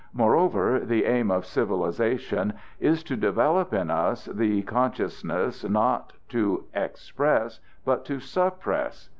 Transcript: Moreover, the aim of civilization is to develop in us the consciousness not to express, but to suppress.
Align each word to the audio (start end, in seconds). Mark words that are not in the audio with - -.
Moreover, 0.13 0.79
the 0.79 1.05
aim 1.05 1.29
of 1.29 1.45
civilization 1.45 2.53
is 2.79 3.03
to 3.03 3.15
develop 3.15 3.71
in 3.71 3.91
us 3.91 4.25
the 4.25 4.63
consciousness 4.63 5.63
not 5.63 6.13
to 6.29 6.63
express, 6.73 7.59
but 7.85 8.03
to 8.05 8.19
suppress. 8.19 9.09